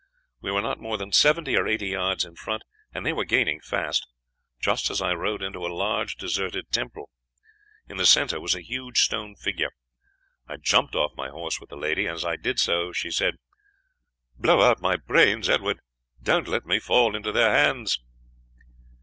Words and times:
We 0.41 0.49
were 0.49 0.63
not 0.63 0.79
more 0.79 0.97
than 0.97 1.11
seventy 1.11 1.55
or 1.55 1.67
eighty 1.67 1.89
yards 1.89 2.25
in 2.25 2.33
front, 2.35 2.63
and 2.91 3.05
they 3.05 3.13
were 3.13 3.23
gaining 3.23 3.59
fast, 3.61 4.07
just 4.59 4.89
as 4.89 4.99
I 4.99 5.13
rode 5.13 5.43
into 5.43 5.59
a 5.63 5.67
large 5.69 6.15
deserted 6.15 6.71
temple. 6.71 7.11
In 7.87 7.97
the 7.97 8.07
center 8.07 8.39
was 8.41 8.55
a 8.55 8.63
huge 8.65 9.01
stone 9.01 9.35
figure. 9.35 9.69
I 10.47 10.57
jumped 10.57 10.95
off 10.95 11.11
my 11.15 11.29
horse 11.29 11.61
with 11.61 11.69
the 11.69 11.77
lady, 11.77 12.07
and 12.07 12.15
as 12.15 12.25
I 12.25 12.35
did 12.35 12.59
so 12.59 12.91
she 12.91 13.11
said, 13.11 13.35
'blow 14.39 14.63
out 14.63 14.81
my 14.81 14.95
brains, 14.95 15.47
Edward; 15.47 15.79
don't 16.23 16.47
let 16.47 16.65
me 16.65 16.79
fall 16.79 17.15
into 17.15 17.31
their 17.31 17.53
hands.' 17.53 17.99